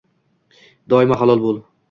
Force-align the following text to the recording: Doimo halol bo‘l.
Doimo 0.95 1.19
halol 1.23 1.45
bo‘l. 1.47 1.63